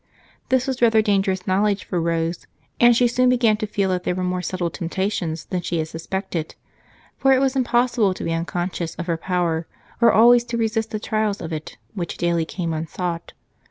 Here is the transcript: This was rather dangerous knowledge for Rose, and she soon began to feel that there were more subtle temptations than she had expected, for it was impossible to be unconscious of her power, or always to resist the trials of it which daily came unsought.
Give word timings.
This 0.49 0.65
was 0.65 0.81
rather 0.81 1.03
dangerous 1.03 1.45
knowledge 1.45 1.83
for 1.83 2.01
Rose, 2.01 2.47
and 2.79 2.95
she 2.95 3.07
soon 3.07 3.29
began 3.29 3.55
to 3.57 3.67
feel 3.67 3.89
that 3.91 4.03
there 4.03 4.15
were 4.15 4.23
more 4.23 4.41
subtle 4.41 4.71
temptations 4.71 5.45
than 5.45 5.61
she 5.61 5.77
had 5.77 5.93
expected, 5.93 6.55
for 7.19 7.33
it 7.33 7.39
was 7.39 7.55
impossible 7.55 8.15
to 8.15 8.23
be 8.23 8.33
unconscious 8.33 8.95
of 8.95 9.05
her 9.05 9.15
power, 9.15 9.67
or 10.01 10.11
always 10.11 10.43
to 10.45 10.57
resist 10.57 10.89
the 10.89 10.99
trials 10.99 11.39
of 11.39 11.53
it 11.53 11.77
which 11.93 12.17
daily 12.17 12.45
came 12.45 12.73
unsought. 12.73 13.33